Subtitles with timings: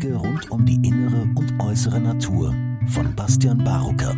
[0.00, 2.54] Wege rund um die innere und äußere Natur
[2.86, 4.14] von Bastian Barucker.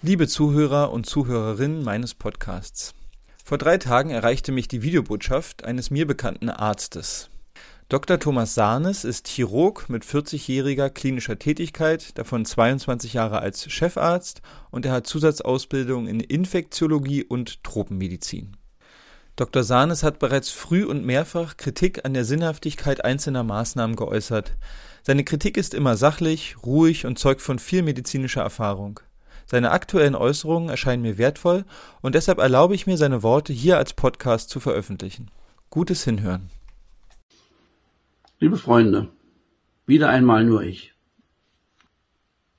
[0.00, 2.94] Liebe Zuhörer und Zuhörerinnen meines Podcasts.
[3.44, 7.30] Vor drei Tagen erreichte mich die Videobotschaft eines mir bekannten Arztes.
[7.88, 8.20] Dr.
[8.20, 14.92] Thomas Sahnes ist Chirurg mit 40-jähriger klinischer Tätigkeit, davon 22 Jahre als Chefarzt und er
[14.92, 18.57] hat Zusatzausbildung in Infektiologie und Tropenmedizin.
[19.38, 19.62] Dr.
[19.62, 24.56] Sahnes hat bereits früh und mehrfach Kritik an der Sinnhaftigkeit einzelner Maßnahmen geäußert.
[25.04, 28.98] Seine Kritik ist immer sachlich, ruhig und zeugt von viel medizinischer Erfahrung.
[29.46, 31.64] Seine aktuellen Äußerungen erscheinen mir wertvoll
[32.00, 35.30] und deshalb erlaube ich mir, seine Worte hier als Podcast zu veröffentlichen.
[35.70, 36.50] Gutes Hinhören.
[38.40, 39.06] Liebe Freunde,
[39.86, 40.94] wieder einmal nur ich.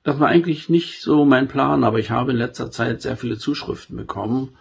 [0.02, 3.36] Das war eigentlich nicht so mein Plan, aber ich habe in letzter Zeit sehr viele
[3.36, 4.56] Zuschriften bekommen.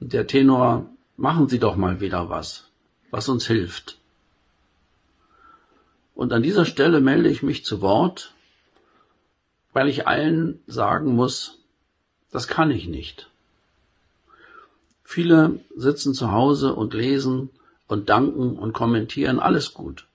[0.00, 2.68] Der Tenor, machen Sie doch mal wieder was,
[3.10, 3.98] was uns hilft.
[6.14, 8.34] Und an dieser Stelle melde ich mich zu Wort
[9.74, 11.58] weil ich allen sagen muss,
[12.30, 13.28] das kann ich nicht.
[15.02, 17.50] Viele sitzen zu Hause und lesen
[17.86, 20.06] und danken und kommentieren, alles gut.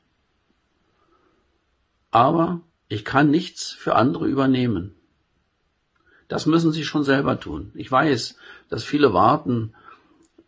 [2.10, 4.96] Aber ich kann nichts für andere übernehmen.
[6.28, 7.72] Das müssen sie schon selber tun.
[7.76, 8.36] Ich weiß,
[8.70, 9.76] dass viele warten,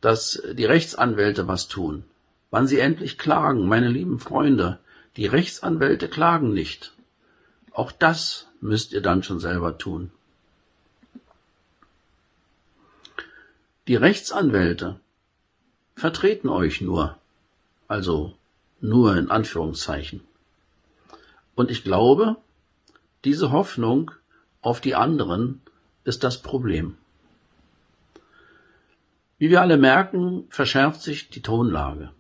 [0.02, 2.04] dass die Rechtsanwälte was tun.
[2.50, 4.80] Wann sie endlich klagen, meine lieben Freunde,
[5.16, 6.94] die Rechtsanwälte klagen nicht.
[7.72, 10.12] Auch das müsst ihr dann schon selber tun.
[13.88, 15.00] Die Rechtsanwälte
[15.96, 17.18] vertreten euch nur,
[17.88, 18.36] also
[18.80, 20.22] nur in Anführungszeichen.
[21.56, 22.38] Und ich glaube,
[23.24, 24.12] diese Hoffnung
[24.62, 25.62] auf die anderen
[26.04, 26.98] ist das Problem.
[29.42, 32.12] Wie wir alle merken, verschärft sich die Tonlage.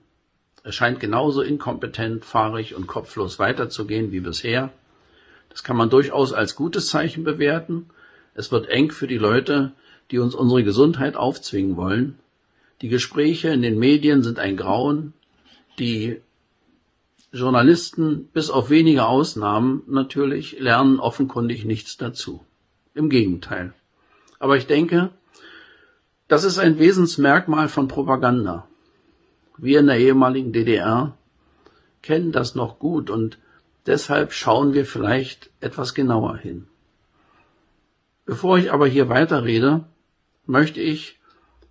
[0.63, 4.71] Es scheint genauso inkompetent, fahrig und kopflos weiterzugehen wie bisher.
[5.49, 7.91] Das kann man durchaus als gutes Zeichen bewerten.
[8.33, 9.73] Es wird eng für die Leute,
[10.09, 12.17] die uns unsere Gesundheit aufzwingen wollen.
[12.81, 15.13] Die Gespräche in den Medien sind ein Grauen.
[15.77, 16.21] Die
[17.31, 22.43] Journalisten, bis auf wenige Ausnahmen natürlich, lernen offenkundig nichts dazu.
[22.95, 23.73] Im Gegenteil.
[24.39, 25.11] Aber ich denke,
[26.31, 28.67] das ist ein Wesensmerkmal von Propaganda.
[29.57, 31.17] Wir in der ehemaligen DDR
[32.01, 33.37] kennen das noch gut und
[33.85, 36.67] Deshalb schauen wir vielleicht etwas genauer hin.
[38.25, 39.85] Bevor ich aber hier weiterrede,
[40.45, 41.19] möchte ich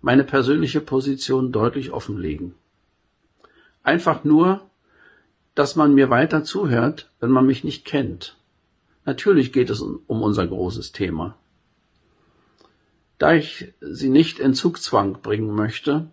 [0.01, 2.55] meine persönliche Position deutlich offenlegen.
[3.83, 4.69] Einfach nur,
[5.55, 8.35] dass man mir weiter zuhört, wenn man mich nicht kennt.
[9.05, 11.37] Natürlich geht es um unser großes Thema.
[13.21, 16.07] Da ich Sie nicht in Zugzwang bringen möchte,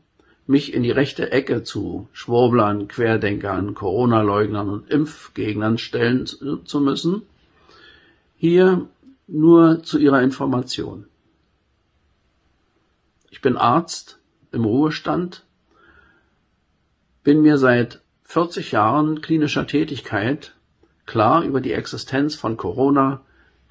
[0.47, 7.23] mich in die rechte Ecke zu Schwurblern, Querdenkern, Corona-Leugnern und Impfgegnern stellen zu müssen.
[8.37, 8.91] Hier
[9.27, 11.07] nur zu Ihrer Information.
[13.31, 14.19] Ich bin Arzt
[14.53, 15.47] im Ruhestand,
[17.25, 20.55] bin mir seit 40 Jahren klinischer Tätigkeit
[21.07, 23.23] klar über die Existenz von Corona,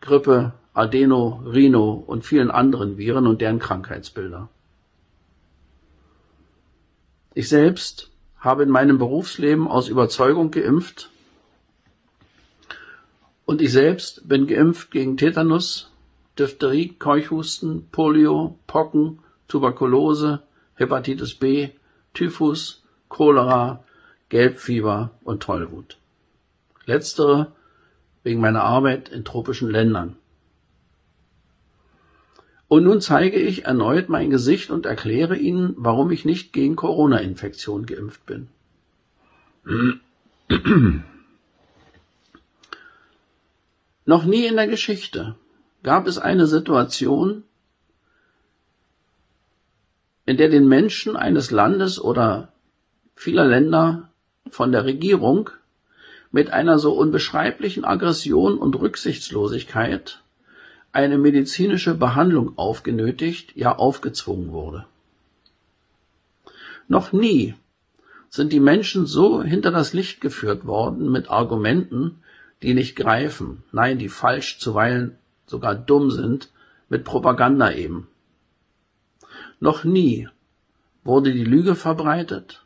[0.01, 4.47] Grippe, Adeno, Rhino und vielen anderen Viren und deren Krankheitsbilder.
[7.33, 11.09] Ich selbst habe in meinem Berufsleben aus Überzeugung geimpft
[13.45, 15.91] und ich selbst bin geimpft gegen Tetanus,
[16.37, 20.43] Diphtherie, Keuchhusten, Polio, Pocken, Tuberkulose,
[20.75, 21.69] Hepatitis B,
[22.13, 23.83] Typhus, Cholera,
[24.29, 25.97] Gelbfieber und Tollwut.
[26.85, 27.53] Letztere
[28.21, 30.17] wegen meiner Arbeit in tropischen Ländern.
[32.67, 37.85] Und nun zeige ich erneut mein Gesicht und erkläre Ihnen, warum ich nicht gegen Corona-Infektion
[37.85, 38.49] geimpft bin.
[44.05, 45.35] Noch nie in der Geschichte
[45.83, 47.43] gab es eine Situation,
[50.25, 52.51] in der den Menschen eines Landes oder
[53.15, 54.09] vieler Länder
[54.49, 55.49] von der Regierung
[56.31, 60.21] mit einer so unbeschreiblichen Aggression und Rücksichtslosigkeit
[60.97, 64.87] eine medizinische Behandlung aufgenötigt, ja aufgezwungen wurde.
[66.87, 67.53] Noch nie
[68.29, 72.23] sind die Menschen so hinter das Licht geführt worden mit Argumenten,
[72.63, 76.49] die nicht greifen, nein, die falsch, zuweilen sogar dumm sind,
[76.89, 78.07] mit Propaganda eben.
[79.59, 80.27] Noch nie
[81.03, 82.65] wurde die Lüge verbreitet,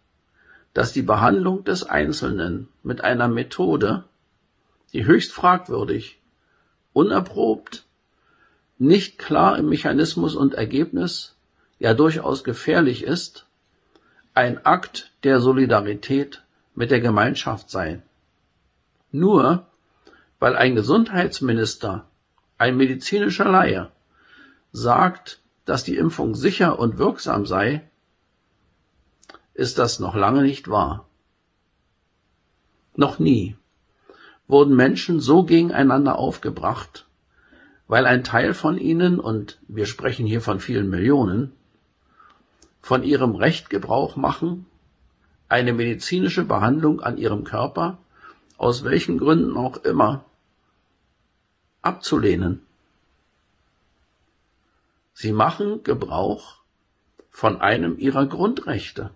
[0.73, 4.05] dass die Behandlung des Einzelnen mit einer Methode,
[4.93, 6.21] die höchst fragwürdig,
[6.93, 7.85] unerprobt
[8.81, 11.35] nicht klar im Mechanismus und Ergebnis,
[11.77, 13.45] ja durchaus gefährlich ist,
[14.33, 16.41] ein Akt der Solidarität
[16.73, 18.01] mit der Gemeinschaft sei.
[19.11, 19.67] Nur
[20.39, 22.07] weil ein Gesundheitsminister,
[22.57, 23.91] ein medizinischer Laie,
[24.71, 27.87] sagt, dass die Impfung sicher und wirksam sei,
[29.53, 31.07] ist das noch lange nicht wahr.
[32.95, 33.55] Noch nie
[34.47, 37.05] wurden Menschen so gegeneinander aufgebracht,
[37.91, 41.51] weil ein Teil von ihnen, und wir sprechen hier von vielen Millionen,
[42.81, 44.65] von ihrem Recht Gebrauch machen,
[45.49, 47.97] eine medizinische Behandlung an ihrem Körper,
[48.55, 50.23] aus welchen Gründen auch immer,
[51.81, 52.61] abzulehnen.
[55.13, 56.61] Sie machen Gebrauch
[57.29, 59.09] von einem ihrer Grundrechte.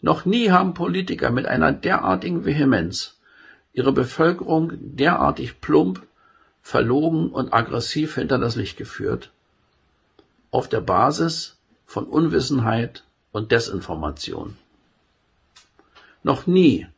[0.00, 3.20] Noch nie haben Politiker mit einer derartigen Vehemenz
[3.72, 6.04] ihre Bevölkerung derartig plump,
[6.66, 9.30] verlogen und aggressiv hinter das Licht geführt,
[10.50, 14.56] auf der Basis von Unwissenheit und Desinformation.
[16.24, 16.88] Noch nie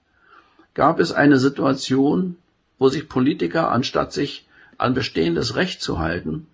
[0.72, 2.38] gab es eine Situation,
[2.78, 4.46] wo sich Politiker, anstatt sich
[4.78, 6.46] an bestehendes Recht zu halten,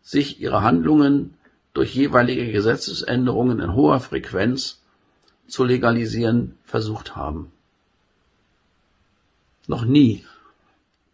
[0.00, 1.34] sich ihre Handlungen
[1.74, 4.80] durch jeweilige Gesetzesänderungen in hoher Frequenz
[5.48, 7.52] zu legalisieren versucht haben.
[9.66, 10.24] Noch nie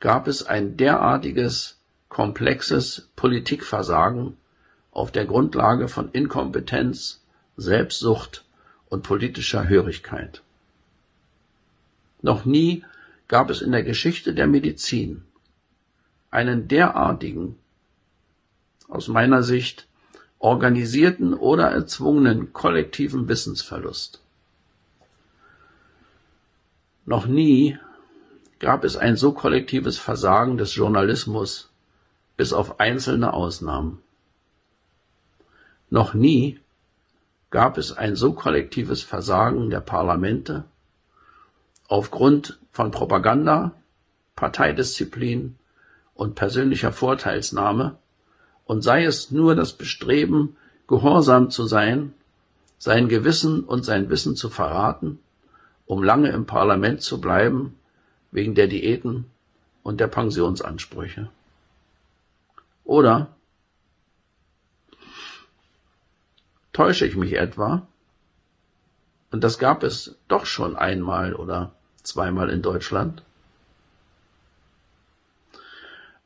[0.03, 1.79] gab es ein derartiges
[2.09, 4.37] komplexes Politikversagen
[4.91, 7.23] auf der Grundlage von Inkompetenz,
[7.57, 8.45] Selbstsucht
[8.89, 10.43] und politischer Hörigkeit.
[12.21, 12.85] Noch nie
[13.29, 15.23] gab es in der Geschichte der Medizin
[16.33, 17.57] einen derartigen,
[18.89, 19.87] aus meiner Sicht,
[20.41, 24.21] organisierten oder erzwungenen kollektiven Wissensverlust.
[27.07, 27.79] Noch nie
[28.63, 31.69] gab es ein so kollektives Versagen des Journalismus,
[32.37, 33.99] bis auf einzelne Ausnahmen.
[35.91, 36.61] Noch nie
[37.51, 40.65] gab es ein so kollektives Versagen der Parlamente
[41.89, 43.73] aufgrund von Propaganda,
[44.37, 45.57] Parteidisziplin
[46.15, 47.99] und persönlicher Vorteilsnahme
[48.65, 50.57] und sei es nur das Bestreben,
[50.87, 52.15] gehorsam zu sein,
[52.79, 55.19] sein Gewissen und sein Wissen zu verraten,
[55.85, 57.75] um lange im Parlament zu bleiben,
[58.33, 59.27] wegen der Diäten
[59.85, 61.31] und der Pensionsansprüche.
[62.85, 63.29] Oder
[66.73, 67.87] täusche ich mich etwa?
[69.31, 73.23] Und das gab es doch schon einmal oder zweimal in Deutschland.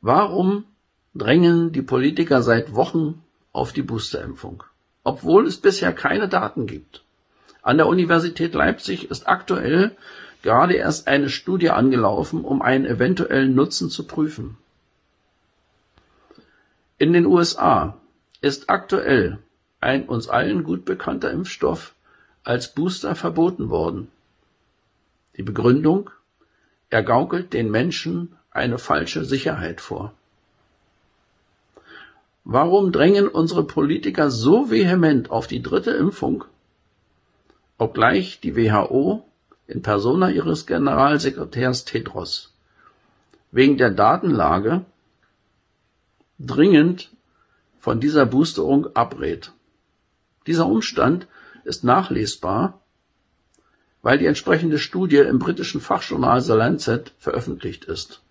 [0.01, 0.65] Warum
[1.13, 4.63] drängen die Politiker seit Wochen auf die Boosterimpfung,
[5.03, 7.03] obwohl es bisher keine Daten gibt?
[7.61, 9.97] An der Universität Leipzig ist aktuell
[10.41, 14.57] gerade erst eine Studie angelaufen, um einen eventuellen Nutzen zu prüfen.
[16.97, 17.97] In den USA
[18.41, 19.39] ist aktuell
[19.79, 21.93] ein uns allen gut bekannter Impfstoff
[22.43, 24.09] als Booster verboten worden.
[25.35, 26.09] Die Begründung?
[26.89, 30.13] Er gaukelt den Menschen eine falsche Sicherheit vor.
[32.43, 36.45] Warum drängen unsere Politiker so vehement auf die dritte Impfung,
[37.77, 39.25] obgleich die WHO
[39.67, 42.53] in persona ihres Generalsekretärs Tedros
[43.51, 44.85] wegen der Datenlage
[46.39, 47.11] dringend
[47.79, 49.51] von dieser Boosterung abrät?
[50.45, 51.27] Dieser Umstand
[51.63, 52.79] ist nachlesbar
[54.07, 58.21] weil die entsprechende Studie im britischen Fachjournal The Lancet veröffentlicht ist.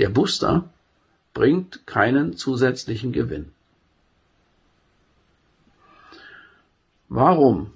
[0.00, 0.68] Der Booster
[1.32, 3.52] bringt keinen zusätzlichen Gewinn.
[7.08, 7.70] Warum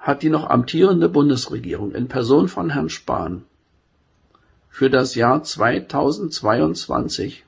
[0.00, 3.44] hat die noch amtierende Bundesregierung in Person von Herrn Spahn
[4.70, 7.44] für das Jahr 2022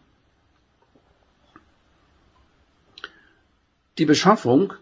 [3.99, 4.75] die Beschaffung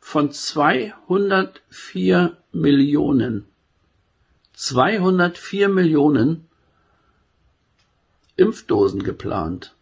[0.00, 3.46] von 204 Millionen,
[4.54, 6.48] 204 Millionen
[8.36, 9.74] Impfdosen geplant.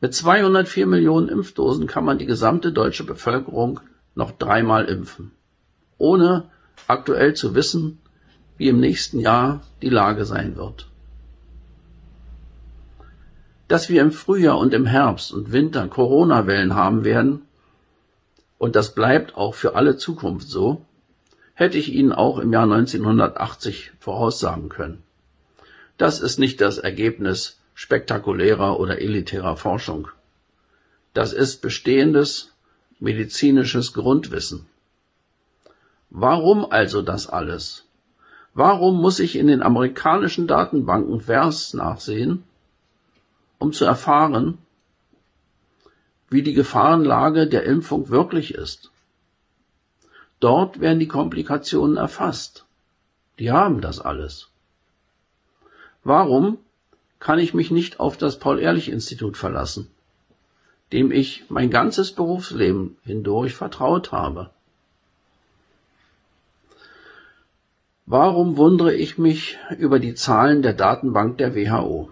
[0.00, 3.80] Mit 204 Millionen Impfdosen kann man die gesamte deutsche Bevölkerung
[4.14, 5.32] noch dreimal impfen,
[5.98, 6.50] ohne
[6.86, 8.00] aktuell zu wissen,
[8.56, 10.88] wie im nächsten Jahr die Lage sein wird.
[13.68, 17.42] Dass wir im Frühjahr und im Herbst und Winter Corona-Wellen haben werden,
[18.58, 20.84] und das bleibt auch für alle Zukunft so,
[21.54, 25.02] hätte ich Ihnen auch im Jahr 1980 voraussagen können.
[25.96, 30.08] Das ist nicht das Ergebnis spektakulärer oder elitärer Forschung.
[31.14, 32.51] Das ist bestehendes
[33.02, 34.66] medizinisches Grundwissen.
[36.10, 37.84] Warum also das alles?
[38.54, 42.44] Warum muss ich in den amerikanischen Datenbanken Vers nachsehen,
[43.58, 44.58] um zu erfahren,
[46.28, 48.90] wie die Gefahrenlage der Impfung wirklich ist.
[50.40, 52.64] Dort werden die Komplikationen erfasst.
[53.38, 54.48] Die haben das alles.
[56.04, 56.58] Warum
[57.18, 59.88] kann ich mich nicht auf das Paul-Ehrlich-Institut verlassen,
[60.92, 64.50] dem ich mein ganzes Berufsleben hindurch vertraut habe?
[68.04, 72.10] Warum wundere ich mich über die Zahlen der Datenbank der WHO?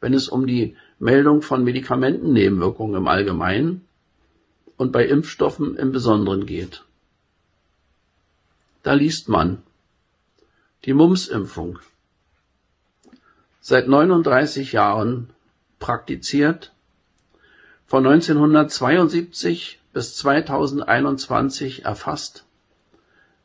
[0.00, 3.84] Wenn es um die Meldung von Medikamentennebenwirkungen im Allgemeinen
[4.76, 6.84] und bei Impfstoffen im Besonderen geht.
[8.82, 9.62] Da liest man
[10.84, 11.80] die Mumps-Impfung.
[13.60, 15.30] Seit 39 Jahren
[15.78, 16.71] praktiziert,
[17.92, 22.46] von 1972 bis 2021 erfasst,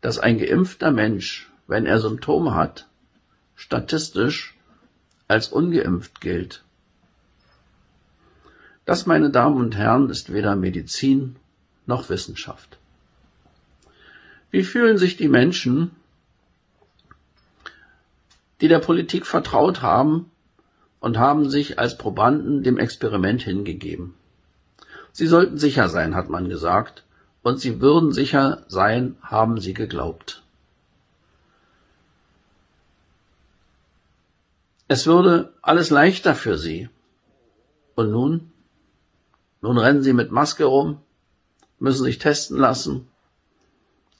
[0.00, 2.88] dass ein geimpfter Mensch, wenn er Symptome hat,
[3.54, 4.56] statistisch
[5.28, 6.64] als ungeimpft gilt?
[8.84, 11.36] Das, meine Damen und Herren, ist weder Medizin
[11.86, 12.78] noch Wissenschaft.
[14.50, 15.92] Wie fühlen sich die Menschen,
[18.62, 20.30] die der Politik vertraut haben
[21.00, 24.14] und haben sich als Probanden dem Experiment hingegeben.
[25.10, 27.02] Sie sollten sicher sein, hat man gesagt,
[27.42, 30.41] und sie würden sicher sein, haben sie geglaubt.
[34.92, 36.90] Es würde alles leichter für sie.
[37.94, 38.52] Und nun?
[39.62, 40.98] Nun rennen sie mit Maske rum,
[41.78, 43.08] müssen sich testen lassen,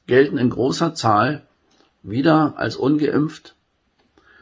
[0.06, 1.46] gelten in großer Zahl
[2.02, 3.54] wieder als ungeimpft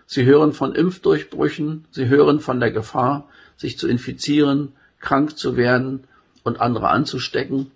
[0.07, 6.05] Sie hören von Impfdurchbrüchen, Sie hören von der Gefahr, sich zu infizieren, krank zu werden
[6.45, 7.73] und andere anzustecken.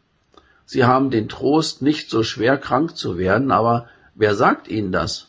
[0.64, 5.26] Sie haben den Trost, nicht so schwer krank zu werden, aber wer sagt Ihnen das?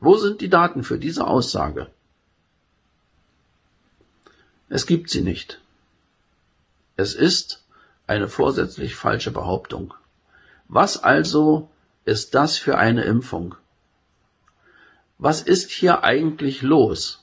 [0.00, 1.93] Wo sind die Daten für diese Aussage?
[4.74, 5.60] Es gibt sie nicht.
[6.96, 7.62] Es ist
[8.08, 9.94] eine vorsätzlich falsche Behauptung.
[10.66, 11.70] Was also
[12.04, 13.54] ist das für eine Impfung?
[15.16, 17.22] Was ist hier eigentlich los?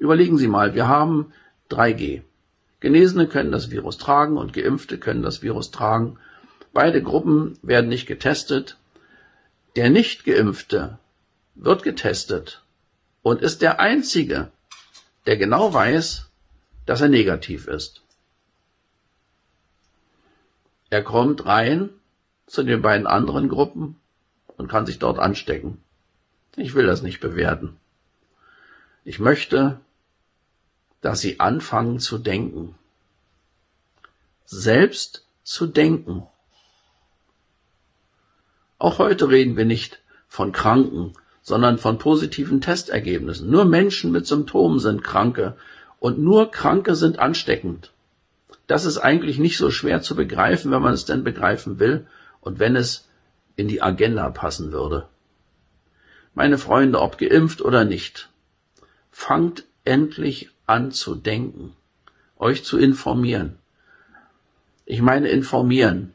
[0.00, 1.32] Überlegen Sie mal, wir haben
[1.70, 2.22] 3G.
[2.80, 6.18] Genesene können das Virus tragen und Geimpfte können das Virus tragen.
[6.72, 8.76] Beide Gruppen werden nicht getestet.
[9.76, 10.98] Der Nicht-Geimpfte
[11.54, 12.64] wird getestet
[13.22, 14.50] und ist der Einzige,
[15.26, 16.28] der genau weiß,
[16.86, 18.02] dass er negativ ist.
[20.90, 21.90] Er kommt rein
[22.46, 24.00] zu den beiden anderen Gruppen
[24.56, 25.82] und kann sich dort anstecken.
[26.56, 27.76] Ich will das nicht bewerten.
[29.04, 29.80] Ich möchte,
[31.00, 32.74] dass Sie anfangen zu denken.
[34.44, 36.26] Selbst zu denken.
[38.78, 43.50] Auch heute reden wir nicht von Kranken, sondern von positiven Testergebnissen.
[43.50, 45.56] Nur Menschen mit Symptomen sind Kranke
[46.00, 47.92] und nur Kranke sind ansteckend.
[48.66, 52.06] Das ist eigentlich nicht so schwer zu begreifen, wenn man es denn begreifen will
[52.40, 53.08] und wenn es
[53.56, 55.06] in die Agenda passen würde.
[56.32, 58.30] meine Freunde, ob geimpft oder nicht.
[59.10, 61.76] Fangt endlich an zu denken,
[62.38, 63.58] euch zu informieren.
[64.86, 66.12] Ich meine informieren.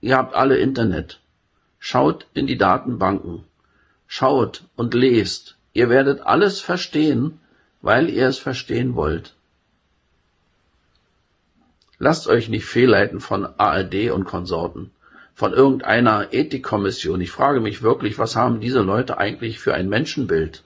[0.00, 1.20] Ihr habt alle Internet.
[1.78, 3.44] Schaut in die Datenbanken.
[4.06, 5.56] Schaut und lest.
[5.72, 7.40] Ihr werdet alles verstehen,
[7.82, 9.34] weil ihr es verstehen wollt.
[11.98, 14.90] Lasst euch nicht fehlleiten von ARD und Konsorten,
[15.34, 17.20] von irgendeiner Ethikkommission.
[17.20, 20.62] Ich frage mich wirklich, was haben diese Leute eigentlich für ein Menschenbild?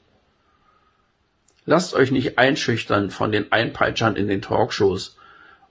[1.67, 5.17] Lasst euch nicht einschüchtern von den Einpeitschern in den Talkshows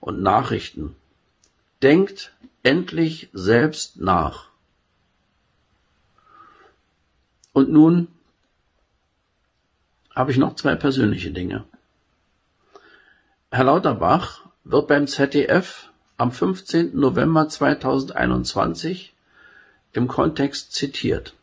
[0.00, 0.96] und Nachrichten.
[1.82, 4.49] Denkt endlich selbst nach.
[7.52, 8.08] Und nun
[10.14, 11.64] habe ich noch zwei persönliche Dinge.
[13.50, 16.98] Herr Lauterbach wird beim ZDF am 15.
[16.98, 19.14] November 2021
[19.92, 21.34] im Kontext zitiert.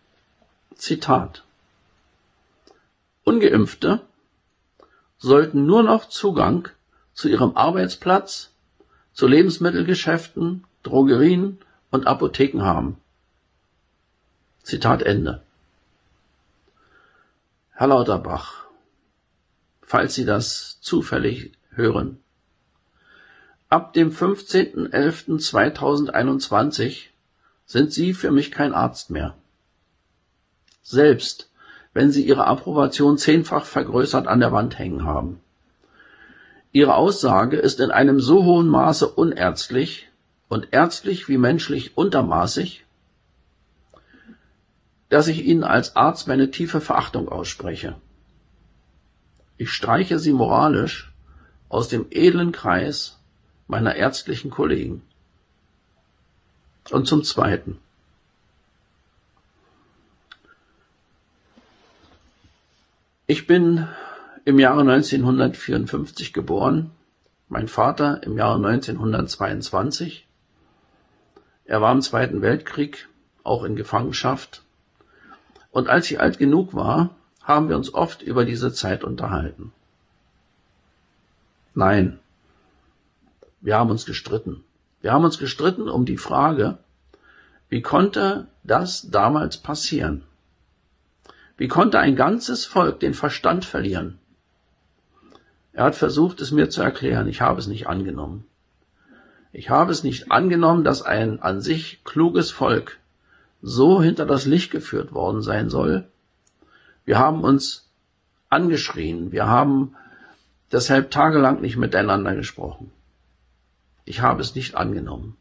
[0.75, 1.43] Zitat.
[3.23, 4.01] Ungeimpfte
[5.17, 6.69] sollten nur noch Zugang
[7.13, 8.51] zu ihrem Arbeitsplatz,
[9.11, 11.57] zu Lebensmittelgeschäften, Drogerien
[11.89, 12.97] und Apotheken haben.
[14.61, 15.43] Zitat Ende.
[17.79, 18.65] Herr Lauterbach,
[19.83, 22.17] falls Sie das zufällig hören,
[23.69, 27.09] Ab dem 15.11.2021
[27.67, 29.35] sind Sie für mich kein Arzt mehr.
[30.81, 31.51] Selbst
[31.93, 35.39] wenn Sie Ihre Approbation zehnfach vergrößert an der Wand hängen haben.
[36.71, 40.09] Ihre Aussage ist in einem so hohen Maße unerztlich
[40.47, 42.86] und ärztlich wie menschlich untermaßig,
[45.09, 47.95] dass ich Ihnen als Arzt meine tiefe Verachtung ausspreche.
[49.57, 51.11] Ich streiche Sie moralisch
[51.69, 53.19] aus dem edlen Kreis
[53.67, 55.01] meiner ärztlichen Kollegen.
[56.89, 57.79] Und zum Zweiten.
[63.25, 63.87] Ich bin
[64.45, 66.91] im Jahre 1954 geboren,
[67.49, 70.25] mein Vater im Jahre 1922.
[71.65, 73.09] Er war im Zweiten Weltkrieg,
[73.43, 74.63] auch in Gefangenschaft.
[75.77, 77.11] Und als ich alt genug war,
[77.43, 79.71] haben wir uns oft über diese Zeit unterhalten.
[81.75, 82.17] Nein,
[83.61, 84.63] wir haben uns gestritten.
[85.01, 86.79] Wir haben uns gestritten um die Frage,
[87.69, 90.23] wie konnte das damals passieren?
[91.57, 94.17] Wie konnte ein ganzes Volk den Verstand verlieren?
[95.73, 97.27] Er hat versucht, es mir zu erklären.
[97.27, 98.47] Ich habe es nicht angenommen.
[99.51, 102.97] Ich habe es nicht angenommen, dass ein an sich kluges Volk
[103.61, 106.07] so hinter das Licht geführt worden sein soll.
[107.05, 107.89] Wir haben uns
[108.49, 109.31] angeschrien.
[109.31, 109.95] Wir haben
[110.71, 112.91] deshalb tagelang nicht miteinander gesprochen.
[114.05, 115.37] Ich habe es nicht angenommen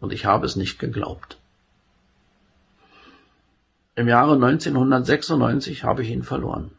[0.00, 1.38] und ich habe es nicht geglaubt.
[3.94, 6.70] Im Jahre 1996 habe ich ihn verloren.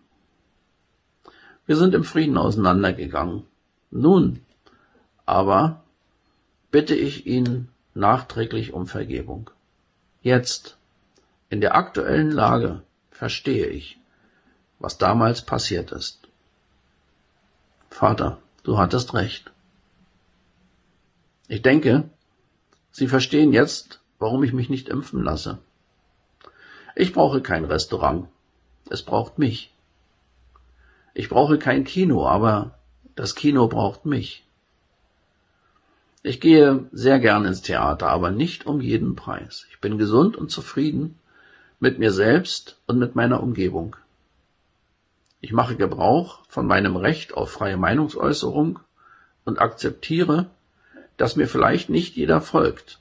[1.65, 3.43] Wir sind im Frieden auseinandergegangen.
[3.91, 4.39] Nun
[5.25, 5.83] aber
[6.71, 9.51] bitte ich ihn nachträglich um Vergebung.
[10.21, 10.77] Jetzt,
[11.49, 13.97] in der aktuellen Lage, verstehe ich,
[14.79, 16.27] was damals passiert ist.
[17.89, 19.51] Vater, du hattest recht.
[21.47, 22.09] Ich denke,
[22.91, 25.59] Sie verstehen jetzt, warum ich mich nicht impfen lasse.
[26.95, 28.27] Ich brauche kein Restaurant.
[28.89, 29.73] Es braucht mich.
[31.13, 32.77] Ich brauche kein Kino, aber
[33.15, 34.43] das Kino braucht mich.
[36.21, 39.65] Ich gehe sehr gern ins Theater, aber nicht um jeden Preis.
[39.71, 41.17] Ich bin gesund und zufrieden
[41.79, 43.95] mit mir selbst und mit meiner Umgebung.
[45.39, 48.79] Ich mache Gebrauch von meinem Recht auf freie Meinungsäußerung
[49.45, 50.49] und akzeptiere,
[51.15, 52.99] dass mir vielleicht nicht jeder folgt.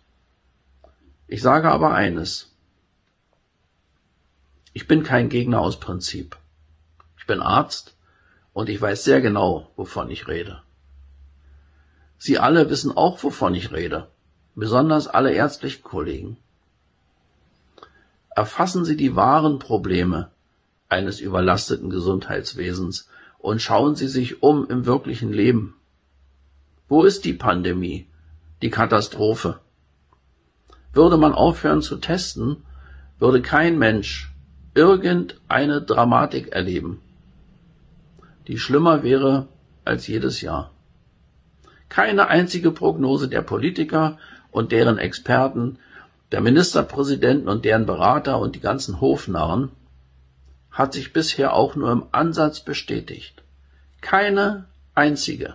[1.27, 2.53] Ich sage aber eines.
[4.73, 6.37] Ich bin kein Gegner aus Prinzip.
[7.19, 7.97] Ich bin Arzt
[8.53, 10.63] und ich weiß sehr genau, wovon ich rede.
[12.19, 14.09] Sie alle wissen auch, wovon ich rede,
[14.55, 16.37] besonders alle ärztlichen Kollegen.
[18.31, 20.31] Erfassen Sie die wahren Probleme
[20.89, 25.75] eines überlasteten Gesundheitswesens und schauen Sie sich um im wirklichen Leben.
[26.89, 28.07] Wo ist die Pandemie?
[28.63, 29.61] Die Katastrophe?
[30.93, 32.65] Würde man aufhören zu testen,
[33.19, 34.33] würde kein Mensch
[34.75, 37.01] irgendeine Dramatik erleben,
[38.47, 39.49] die schlimmer wäre
[39.85, 40.71] als jedes Jahr.
[41.89, 44.19] Keine einzige Prognose der Politiker
[44.51, 45.79] und deren Experten,
[46.33, 49.71] der Ministerpräsidenten und deren Berater und die ganzen Hofnarren
[50.71, 53.43] hat sich bisher auch nur im Ansatz bestätigt.
[54.01, 55.55] Keine einzige.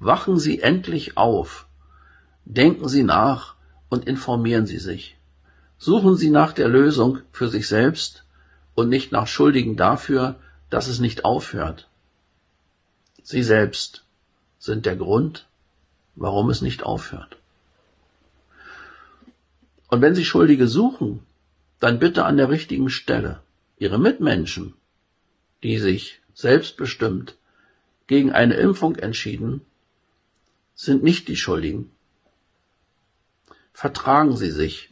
[0.00, 1.66] Wachen Sie endlich auf,
[2.44, 3.54] denken Sie nach
[3.88, 5.16] und informieren Sie sich.
[5.78, 8.24] Suchen Sie nach der Lösung für sich selbst
[8.74, 10.36] und nicht nach Schuldigen dafür,
[10.70, 11.88] dass es nicht aufhört.
[13.22, 14.04] Sie selbst
[14.58, 15.46] sind der Grund,
[16.16, 17.36] warum es nicht aufhört.
[19.88, 21.22] Und wenn Sie Schuldige suchen,
[21.80, 23.40] dann bitte an der richtigen Stelle.
[23.78, 24.74] Ihre Mitmenschen,
[25.62, 27.36] die sich selbstbestimmt
[28.06, 29.60] gegen eine Impfung entschieden,
[30.74, 31.90] sind nicht die Schuldigen.
[33.72, 34.90] Vertragen Sie sich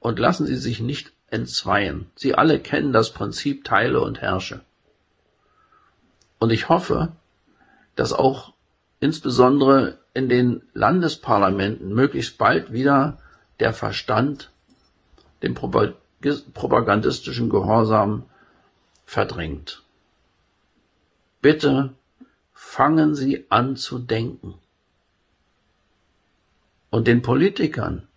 [0.00, 2.10] und lassen Sie sich nicht entzweien.
[2.14, 4.60] Sie alle kennen das Prinzip Teile und Herrsche.
[6.38, 7.12] Und ich hoffe,
[7.94, 8.52] dass auch
[9.06, 13.18] insbesondere in den Landesparlamenten möglichst bald wieder
[13.60, 14.50] der Verstand
[15.42, 18.24] den propagandistischen Gehorsam
[19.04, 19.84] verdrängt.
[21.40, 21.94] Bitte
[22.52, 24.54] fangen Sie an zu denken.
[26.90, 28.08] Und den Politikern,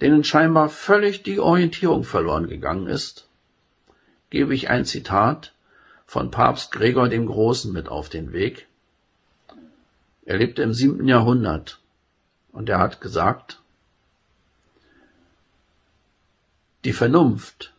[0.00, 3.28] denen scheinbar völlig die Orientierung verloren gegangen ist,
[4.30, 5.52] gebe ich ein Zitat
[6.04, 8.66] von Papst Gregor dem Großen mit auf den Weg.
[10.30, 11.80] Er lebte im siebten Jahrhundert
[12.52, 13.60] und er hat gesagt,
[16.84, 17.74] die Vernunft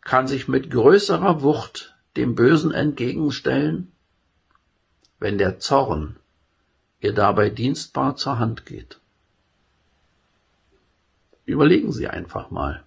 [0.00, 3.92] kann sich mit größerer Wucht dem Bösen entgegenstellen,
[5.20, 6.16] wenn der Zorn
[6.98, 8.98] ihr dabei dienstbar zur Hand geht.
[11.44, 12.82] Überlegen Sie einfach mal.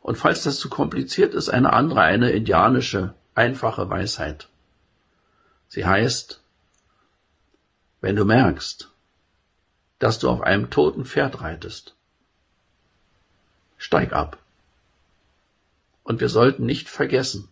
[0.00, 4.48] Und falls das zu kompliziert ist, eine andere, eine indianische, einfache Weisheit.
[5.68, 6.40] Sie heißt,
[8.04, 8.90] wenn du merkst,
[9.98, 11.94] dass du auf einem toten Pferd reitest,
[13.78, 14.36] steig ab.
[16.02, 17.48] Und wir sollten nicht vergessen,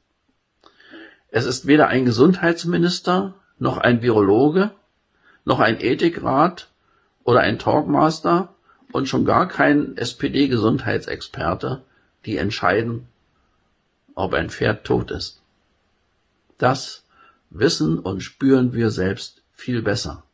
[1.30, 4.72] es ist weder ein Gesundheitsminister, noch ein Virologe,
[5.46, 6.68] noch ein Ethikrat
[7.24, 8.54] oder ein Talkmaster
[8.92, 11.82] und schon gar kein SPD-Gesundheitsexperte,
[12.26, 13.08] die entscheiden,
[14.14, 15.40] ob ein Pferd tot ist.
[16.58, 17.04] Das
[17.48, 20.24] wissen und spüren wir selbst viel besser.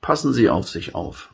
[0.00, 1.32] Passen Sie auf sich auf.